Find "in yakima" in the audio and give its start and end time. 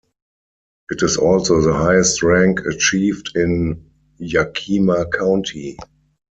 3.35-5.05